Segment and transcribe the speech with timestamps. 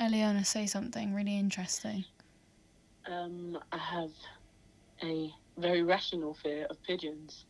[0.00, 2.04] Elyona, say something really interesting.
[3.10, 4.10] Um, I have
[5.02, 7.46] a very rational fear of pigeons.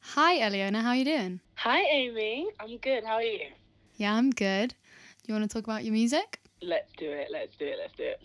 [0.00, 0.82] Hi, Elyona.
[0.82, 1.40] How are you doing?
[1.54, 2.48] Hi, Amy.
[2.60, 3.04] I'm good.
[3.04, 3.48] How are you?
[3.96, 4.70] Yeah, I'm good.
[4.70, 6.40] Do you want to talk about your music?
[6.60, 7.28] Let's do it.
[7.32, 7.78] Let's do it.
[7.78, 8.20] Let's do it.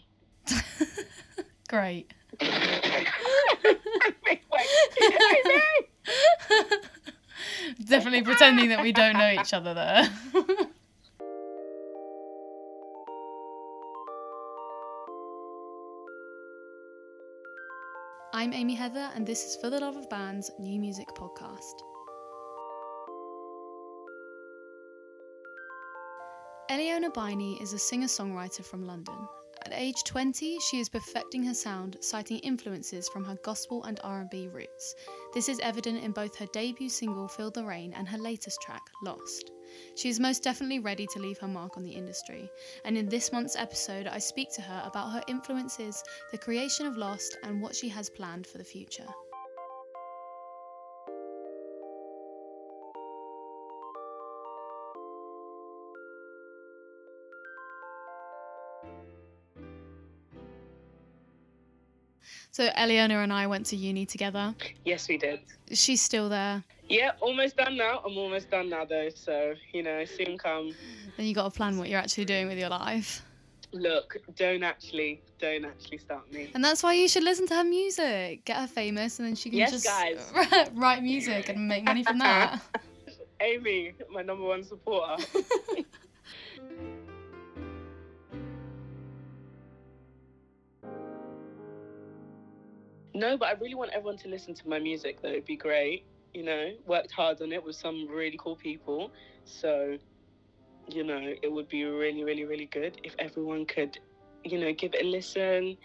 [1.70, 2.11] Great.
[7.86, 10.09] Definitely pretending that we don't know each other there.
[18.41, 21.76] I'm Amy Heather, and this is For the Love of Bands new music podcast.
[26.72, 29.13] Elyona Biney is a singer songwriter from London.
[29.63, 34.48] At age 20, she is perfecting her sound, citing influences from her gospel and R&B
[34.48, 34.96] roots.
[35.35, 38.82] This is evident in both her debut single Feel the Rain and her latest track
[39.04, 39.52] Lost.
[39.95, 42.49] She is most definitely ready to leave her mark on the industry,
[42.85, 46.98] and in this month's episode, I speak to her about her influences, the creation of
[46.98, 49.07] Lost, and what she has planned for the future.
[62.52, 64.53] So Elyona and I went to uni together.
[64.84, 65.40] Yes, we did.
[65.72, 66.63] She's still there.
[66.90, 68.02] Yeah, almost done now.
[68.06, 69.08] I'm almost done now, though.
[69.16, 70.75] So, you know, soon come.
[71.16, 73.25] Then you got to plan what you're actually doing with your life.
[73.72, 76.52] Look, don't actually, don't actually start me.
[76.53, 78.44] And that's why you should listen to her music.
[78.44, 80.34] Get her famous, and then she can Yes, just guys.
[80.74, 82.59] write music and make money from that.
[83.40, 85.24] Amy, my number one supporter.
[93.22, 95.30] no, but I really want everyone to listen to my music, though.
[95.30, 96.06] It'd be great.
[96.34, 99.12] You know, worked hard on it with some really cool people.
[99.46, 99.97] So,
[100.90, 103.97] you know, it would be really, really, really good if everyone could,
[104.44, 105.78] you know, give it a listen.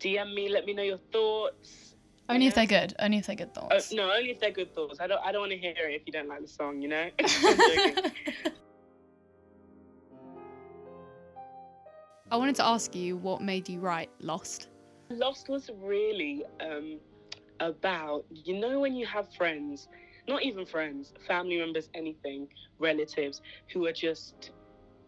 [0.00, 1.94] DM me, let me know your thoughts.
[2.28, 2.94] Only if they're good.
[2.98, 3.92] Only if they're good Oh, thoughts.
[3.92, 4.98] no, only if they're good thoughts.
[5.00, 5.20] I don't.
[5.24, 6.80] I don't want to hear it if you don't like the song.
[6.80, 7.10] You know.
[12.30, 14.68] I wanted to ask you what made you write Lost.
[15.10, 16.98] Lost was really um,
[17.60, 19.88] about you know when you have friends,
[20.28, 22.48] not even friends, family members, anything,
[22.78, 23.42] relatives
[23.72, 24.50] who are just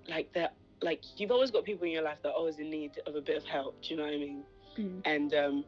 [0.09, 0.51] like they're
[0.83, 3.21] like you've always got people in your life that are always in need of a
[3.21, 3.81] bit of help.
[3.83, 4.43] Do you know what I mean?
[4.79, 5.01] Mm.
[5.05, 5.65] And um,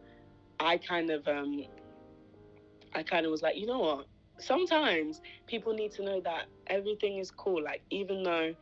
[0.60, 1.64] I kind of um,
[2.94, 4.06] I kind of was like, you know what?
[4.38, 7.62] Sometimes people need to know that everything is cool.
[7.62, 8.54] Like even though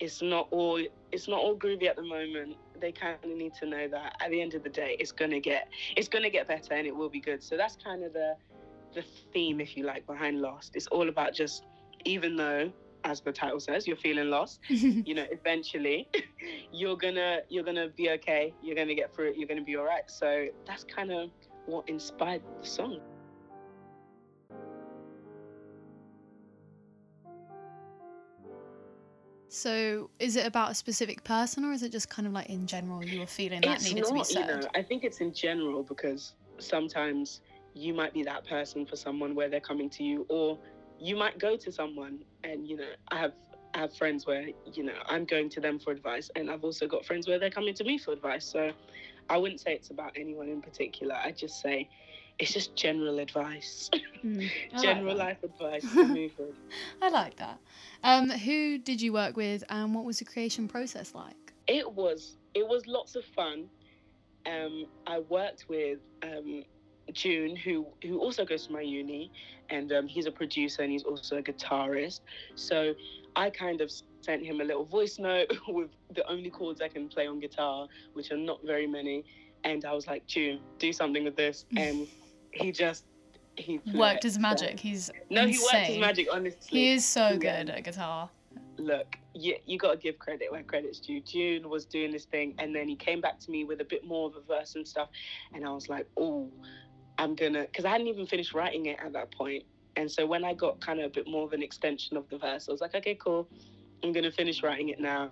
[0.00, 0.80] it's not all
[1.12, 4.30] it's not all groovy at the moment, they kind of need to know that at
[4.30, 7.08] the end of the day, it's gonna get it's gonna get better and it will
[7.08, 7.42] be good.
[7.42, 8.34] So that's kind of the
[8.94, 10.74] the theme, if you like, behind Lost.
[10.74, 11.64] It's all about just
[12.04, 12.72] even though,
[13.04, 14.60] as the title says, you're feeling lost.
[14.68, 16.08] You know, eventually,
[16.72, 18.54] you're gonna you're gonna be okay.
[18.62, 19.36] You're gonna get through it.
[19.36, 20.08] You're gonna be all right.
[20.08, 21.30] So that's kind of
[21.66, 23.00] what inspired the song.
[29.48, 32.66] So, is it about a specific person, or is it just kind of like in
[32.66, 34.62] general you were feeling that it's needed not, to be you said?
[34.62, 34.68] know.
[34.74, 37.40] I think it's in general because sometimes
[37.74, 40.58] you might be that person for someone where they're coming to you, or
[41.00, 43.32] you might go to someone and you know I have
[43.74, 46.86] I have friends where you know I'm going to them for advice, and I've also
[46.86, 48.44] got friends where they're coming to me for advice.
[48.44, 48.70] So
[49.30, 51.14] I wouldn't say it's about anyone in particular.
[51.14, 51.88] I just say
[52.38, 53.90] it's just general advice,
[54.24, 56.32] Mm, I like general life advice to move.
[57.00, 57.58] I like that.
[58.02, 61.52] Um, who did you work with, and what was the creation process like?
[61.66, 63.68] It was it was lots of fun.
[64.46, 66.64] Um, I worked with um,
[67.12, 69.30] June, who who also goes to my uni,
[69.70, 72.20] and um, he's a producer and he's also a guitarist.
[72.54, 72.94] So
[73.36, 77.08] I kind of sent him a little voice note with the only chords I can
[77.08, 79.24] play on guitar, which are not very many.
[79.64, 82.06] And I was like, June, do something with this, and
[82.52, 83.04] he just
[83.56, 84.78] he Worked his so- magic.
[84.78, 86.28] He's No, he worked his magic.
[86.32, 87.36] Honestly, He is so Yeah.
[87.64, 88.30] good at guitar.
[88.78, 91.20] look, you, you got to give credit where credit's due.
[91.20, 94.04] June was doing this thing, and then he came back to me with a bit
[94.04, 95.08] more of a verse and stuff,
[95.52, 96.48] and I was like, oh,
[97.18, 99.64] I'm gonna, because I hadn't even finished writing it at that point,
[99.96, 102.38] and so when I got kind of a bit more of an extension of the
[102.38, 103.48] verse, I was like, okay, cool,
[104.04, 105.30] I'm gonna finish writing it now.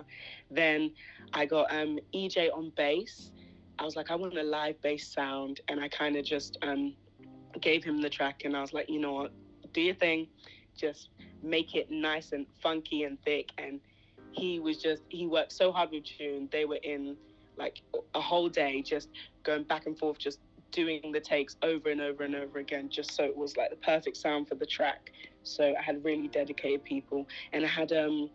[0.50, 0.92] Then
[1.32, 3.30] I got um EJ on bass.
[3.78, 6.94] I was like, I want a live bass sound, and I kind of just um
[7.60, 9.32] gave him the track, and I was like, you know what,
[9.72, 10.26] do your thing,
[10.76, 11.08] just
[11.42, 13.50] make it nice and funky and thick.
[13.58, 13.80] And
[14.32, 16.48] he was just, he worked so hard with June.
[16.52, 17.16] They were in
[17.56, 17.80] like
[18.14, 19.08] a whole day just
[19.42, 20.40] going back and forth, just
[20.72, 23.76] doing the takes over and over and over again, just so it was like the
[23.76, 25.10] perfect sound for the track.
[25.42, 28.30] So I had really dedicated people, and I had um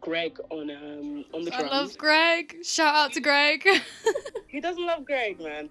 [0.00, 1.72] Greg on um on the I drums.
[1.72, 2.56] love Greg.
[2.62, 3.66] Shout out to Greg.
[4.48, 5.68] He doesn't love Greg, man.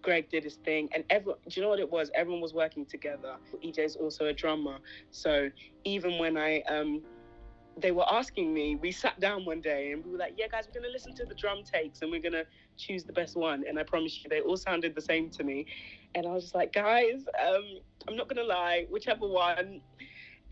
[0.00, 1.38] Greg did his thing, and everyone.
[1.48, 2.08] Do you know what it was?
[2.14, 3.34] Everyone was working together.
[3.64, 4.78] EJ's also a drummer,
[5.10, 5.50] so
[5.82, 7.02] even when I um,
[7.76, 10.68] they were asking me, we sat down one day and we were like, "Yeah, guys,
[10.68, 12.44] we're gonna listen to the drum takes and we're gonna
[12.78, 15.66] choose the best one." And I promise you, they all sounded the same to me,
[16.14, 17.64] and I was just like, "Guys, um,
[18.06, 19.80] I'm not gonna lie, whichever one."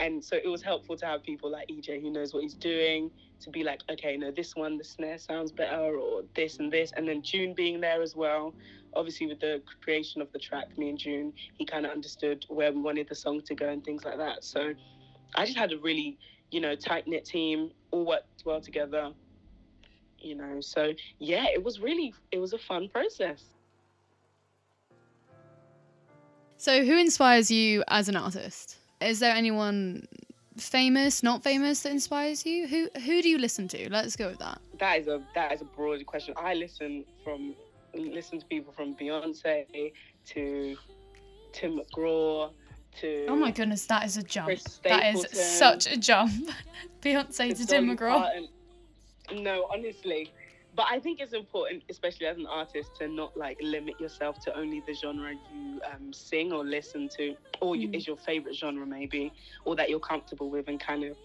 [0.00, 3.11] And so it was helpful to have people like EJ who knows what he's doing
[3.41, 6.93] to be like, okay, no, this one, the snare sounds better, or this and this.
[6.97, 8.55] And then June being there as well.
[8.94, 12.73] Obviously, with the creation of the track, me and June, he kind of understood where
[12.73, 14.43] we wanted the song to go and things like that.
[14.43, 14.73] So
[15.35, 16.19] I just had a really,
[16.50, 19.12] you know, tight knit team, all worked well together,
[20.19, 20.61] you know.
[20.61, 23.44] So yeah, it was really, it was a fun process.
[26.56, 28.80] so, who inspires you as an artist?
[29.00, 30.06] Is there anyone
[30.56, 32.67] famous, not famous, that inspires you?
[32.67, 33.91] Who who do you listen to?
[33.91, 34.61] Let's go with that.
[34.79, 36.35] That is a that is a broad question.
[36.37, 37.55] I listen from
[37.94, 39.93] listen to people from Beyonce
[40.26, 40.76] to
[41.52, 42.50] Tim McGraw
[43.00, 44.58] to Oh my goodness, that is a jump.
[44.85, 45.26] That is
[45.58, 46.32] such a jump.
[47.02, 48.20] Beyonce to Tim McGraw.
[48.20, 48.49] Parton.
[49.32, 50.31] No, honestly.
[50.81, 54.59] But I think it's important, especially as an artist, to not like limit yourself to
[54.59, 57.97] only the genre you um, sing or listen to, or you, Mm.
[57.97, 59.31] is your favorite genre maybe,
[59.67, 61.19] or that you're comfortable with, and kind of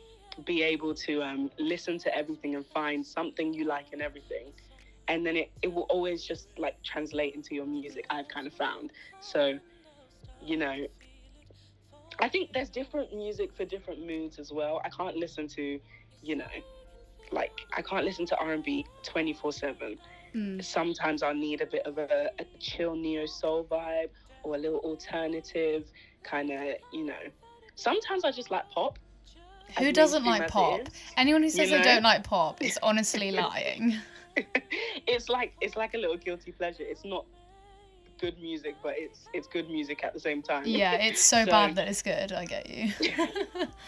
[0.46, 4.52] be able to um, listen to everything and find something you like in everything,
[5.08, 8.04] and then it, it will always just like translate into your music.
[8.10, 8.92] I've kind of found
[9.22, 9.58] so,
[10.42, 10.86] you know.
[12.20, 14.82] I think there's different music for different moods as well.
[14.84, 15.80] I can't listen to,
[16.22, 16.46] you know,
[17.32, 19.98] like I can't listen to R&B 24/7.
[20.36, 20.64] Mm.
[20.64, 24.10] Sometimes I'll need a bit of a, a chill neo soul vibe
[24.44, 25.86] or a little alternative
[26.24, 27.14] kind of, you know.
[27.76, 29.00] Sometimes I just like pop.
[29.80, 30.82] Who doesn't like pop?
[31.18, 31.96] Anyone who says You they know?
[31.96, 33.96] don't like pop is honestly lying.
[35.08, 36.84] it's like it's like a little guilty pleasure.
[36.84, 37.26] It's not
[38.20, 40.64] good music, but it's it's good music at the same time.
[40.66, 42.32] Yeah, it's so, So- bad that it's good.
[42.32, 42.92] I get you.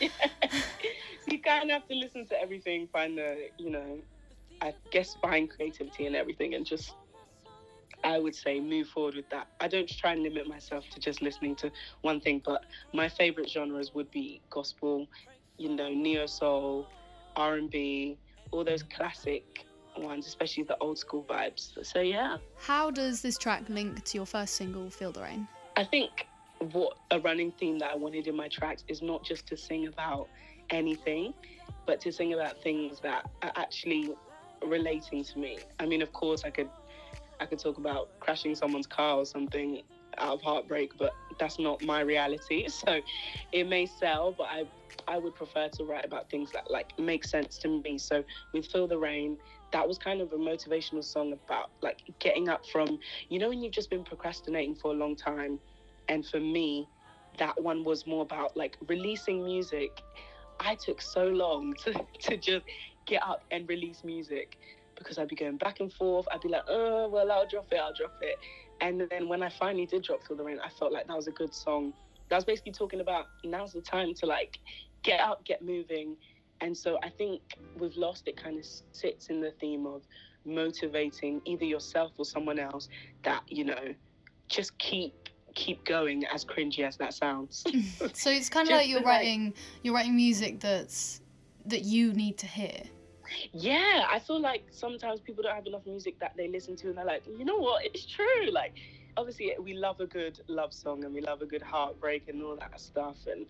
[0.01, 3.99] so you kind of have to listen to everything, find the, you know,
[4.61, 6.95] I guess find creativity and everything, and just,
[8.03, 9.47] I would say, move forward with that.
[9.59, 11.71] I don't try and limit myself to just listening to
[12.01, 15.07] one thing, but my favorite genres would be gospel,
[15.57, 16.87] you know, neo soul,
[17.35, 18.17] R and B,
[18.51, 19.65] all those classic
[20.01, 21.83] ones, especially the old school vibes.
[21.85, 22.37] So yeah.
[22.59, 25.47] How does this track link to your first single, Feel the Rain?
[25.75, 26.27] I think
[26.71, 29.87] what a running theme that I wanted in my tracks is not just to sing
[29.87, 30.27] about
[30.69, 31.33] anything,
[31.85, 34.13] but to sing about things that are actually
[34.65, 35.59] relating to me.
[35.79, 36.69] I mean, of course, I could
[37.39, 39.83] I could talk about crashing someone's car or something
[40.17, 42.67] out of heartbreak, but that's not my reality.
[42.77, 43.01] So
[43.51, 44.65] it may sell, but I
[45.07, 47.97] I would prefer to write about things that like make sense to me.
[47.97, 48.23] So
[48.53, 49.37] with Feel the Rain,
[49.71, 52.99] that was kind of a motivational song about like getting up from
[53.29, 55.59] you know when you've just been procrastinating for a long time?
[56.09, 56.87] And for me
[57.37, 60.01] that one was more about like releasing music.
[60.59, 62.65] I took so long to, to just
[63.05, 64.57] get up and release music
[64.97, 66.25] because i'd be going back and forth.
[66.31, 68.37] I'd be like oh well i'll drop it i'll drop it.
[68.81, 71.27] And then when i finally did drop feel the rain i felt like that was
[71.27, 71.93] a good song.
[72.29, 74.59] That was basically talking about now's the time to like
[75.03, 76.15] get out get moving.
[76.59, 77.41] And so i think
[77.77, 80.01] with lost it kind of sits in the theme of
[80.43, 82.89] motivating either yourself or someone else
[83.23, 83.93] that you know
[84.47, 85.13] just keep
[85.53, 87.63] keep going as cringy as that sounds.
[88.13, 91.21] So it's kind of like you're to, like- writing you're writing music that's
[91.65, 92.81] that you need to hear.
[93.51, 96.97] yeah i feel like sometimes people don't have enough music that they listen to and
[96.97, 97.85] they're like you know what?
[97.85, 98.49] It's true.
[98.51, 98.73] Like
[99.17, 102.55] obviously we love a good love song and we love a good heartbreak and all
[102.55, 103.45] that stuff and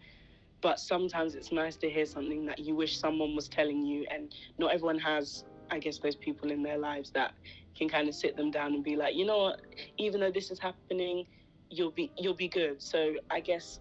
[0.62, 4.34] but sometimes it's nice to hear something that you wish someone was telling you and
[4.58, 7.34] not everyone has i guess those people in their lives that
[7.78, 9.62] can kind of sit them down and be like you know what?
[9.98, 11.26] Even though this is happening
[11.70, 12.82] you'll be you'll be good.
[12.82, 13.80] So i guess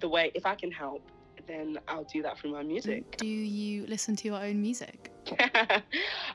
[0.00, 1.02] the way if i can help
[1.48, 5.10] then i'll do that through my music Do you listen to your own music?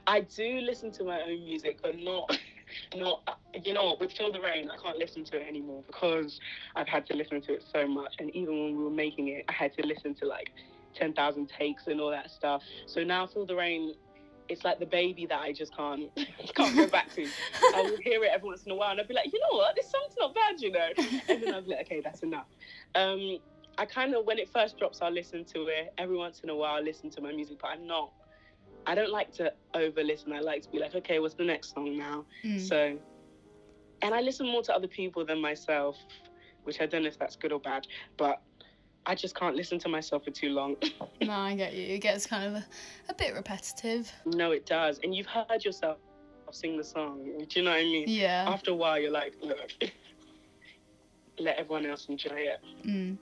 [0.08, 2.38] I do listen to my own music, but not,
[2.96, 3.40] not.
[3.64, 6.40] You know, what, with Feel the Rain, I can't listen to it anymore because
[6.76, 8.16] I've had to listen to it so much.
[8.20, 10.52] And even when we were making it, I had to listen to like
[10.94, 12.62] ten thousand takes and all that stuff.
[12.86, 13.94] So now Feel the Rain,
[14.50, 16.10] it's like the baby that I just can't
[16.56, 17.28] can't go back to.
[17.76, 19.58] I will hear it every once in a while, and I'll be like, you know
[19.58, 20.90] what, this song's not bad, you know.
[21.30, 22.48] And then I'll be like, okay, that's enough.
[22.96, 23.40] Um,
[23.78, 26.56] I kind of when it first drops, I'll listen to it every once in a
[26.56, 26.76] while.
[26.76, 28.12] I listen to my music, but I'm not.
[28.86, 30.34] I don't like to over listen.
[30.34, 32.26] I like to be like, okay, what's the next song now?
[32.44, 32.60] Mm.
[32.60, 32.98] So,
[34.02, 35.98] and I listen more to other people than myself,
[36.64, 37.88] which I don't know if that's good or bad,
[38.18, 38.42] but
[39.06, 40.76] I just can't listen to myself for too long.
[41.22, 41.96] no, I get you.
[41.96, 42.66] It gets kind of a,
[43.10, 44.12] a bit repetitive.
[44.26, 45.00] no, it does.
[45.04, 45.98] And you've heard yourself
[46.52, 47.24] sing the song.
[47.24, 48.06] Do you know what I mean?
[48.08, 48.46] Yeah.
[48.48, 49.72] After a while, you're like, look,
[51.40, 52.60] let everyone else enjoy it.
[52.86, 53.18] Mm.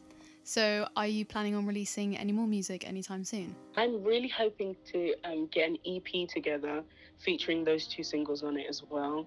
[0.51, 3.55] So, are you planning on releasing any more music anytime soon?
[3.77, 6.83] I'm really hoping to um, get an EP together
[7.19, 9.25] featuring those two singles on it as well.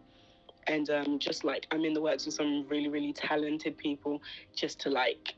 [0.66, 4.20] And um, just like I'm in the works with some really, really talented people
[4.54, 5.32] just to like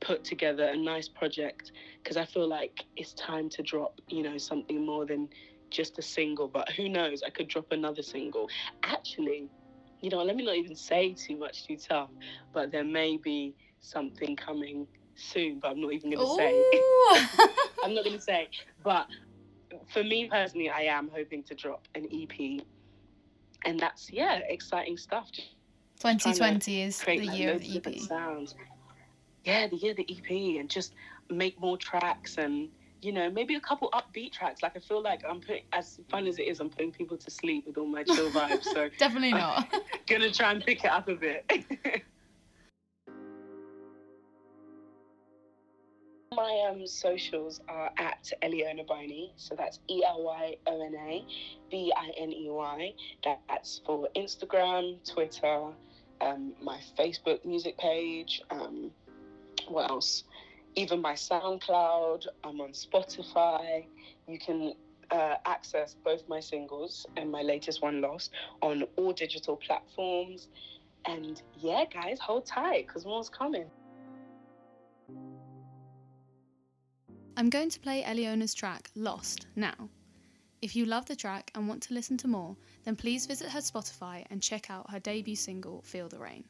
[0.00, 4.38] put together a nice project because I feel like it's time to drop, you know,
[4.38, 5.28] something more than
[5.68, 6.46] just a single.
[6.46, 7.24] But who knows?
[7.26, 8.48] I could drop another single.
[8.84, 9.48] Actually,
[10.00, 12.10] you know, let me not even say too much too tough,
[12.52, 14.86] but there may be something coming
[15.18, 17.48] soon, but I'm not even going to say.
[17.84, 18.48] I'm not going to say.
[18.82, 19.06] But
[19.92, 22.64] for me personally, I am hoping to drop an EP.
[23.64, 25.30] And that's, yeah, exciting stuff.
[25.32, 25.48] Just
[26.00, 28.00] 2020 is the year of the EP.
[28.00, 28.54] sounds.
[29.44, 30.94] Yeah, the year of the EP, and just
[31.30, 32.68] make more tracks and
[33.00, 34.62] you know maybe a couple upbeat tracks.
[34.62, 37.30] Like I feel like I'm putting, as fun as it is, I'm putting people to
[37.30, 38.64] sleep with all my chill vibes.
[38.64, 39.68] So Definitely not.
[40.06, 41.50] gonna try and pick it up a bit.
[46.48, 51.22] My um, socials are at Elyona Biney, so that's E L Y O N A
[51.70, 52.94] B I N E Y.
[53.22, 55.66] That's for Instagram, Twitter,
[56.22, 58.40] um, my Facebook music page.
[58.50, 58.90] Um,
[59.68, 60.24] what else?
[60.74, 62.26] Even my SoundCloud.
[62.42, 63.84] I'm on Spotify.
[64.26, 64.72] You can
[65.10, 68.30] uh, access both my singles and my latest one, Lost,
[68.62, 70.48] on all digital platforms.
[71.04, 73.66] And yeah, guys, hold tight because more's coming.
[77.38, 79.88] I'm going to play Elyona's track, Lost, now.
[80.60, 83.60] If you love the track and want to listen to more, then please visit her
[83.60, 86.42] Spotify and check out her debut single, Feel the Rain.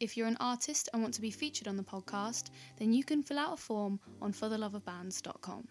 [0.00, 3.22] If you're an artist and want to be featured on the podcast, then you can
[3.22, 5.68] fill out a form on fortheloveofbands.com.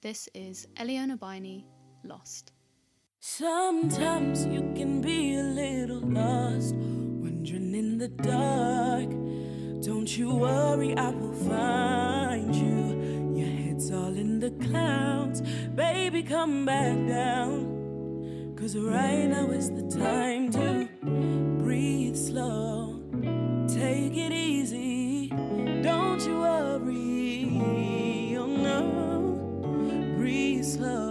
[0.00, 1.62] This is Elyona Biney,
[2.02, 2.50] Lost.
[3.20, 9.19] Sometimes you can be a little lost, wandering in the dark.
[9.82, 13.34] Don't you worry, I will find you.
[13.34, 15.40] Your head's all in the clouds.
[15.74, 18.54] Baby, come back down.
[18.58, 20.86] Cause right now is the time to
[21.64, 23.00] breathe slow.
[23.68, 25.28] Take it easy.
[25.82, 28.36] Don't you worry.
[28.38, 30.14] Oh no.
[30.18, 31.09] Breathe slow.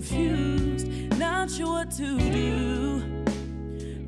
[0.00, 0.88] Confused,
[1.20, 2.98] not sure what to do.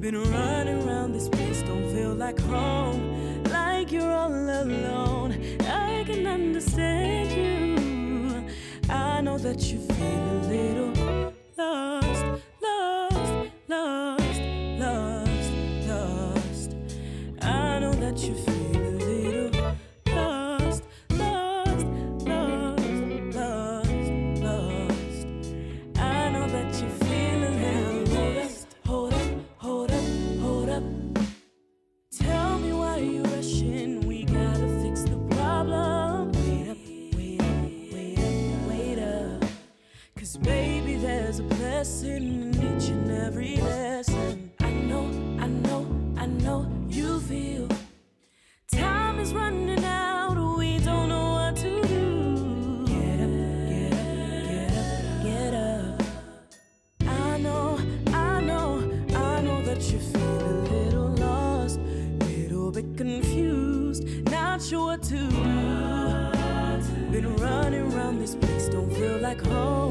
[0.00, 5.30] Been running around this place, don't feel like home, like you're all alone.
[5.60, 8.48] I can understand you.
[8.92, 10.95] I know that you feel a little
[65.08, 65.28] to do.
[67.12, 69.85] Been running around this place, don't feel like home,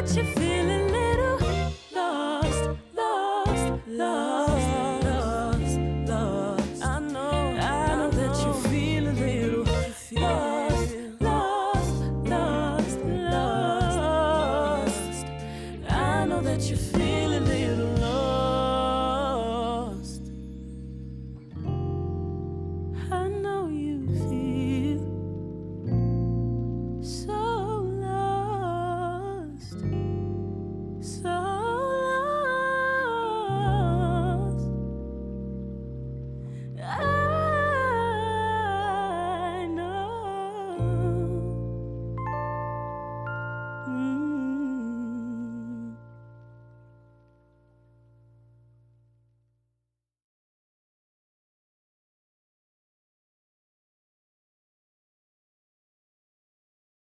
[0.00, 0.49] What you feel?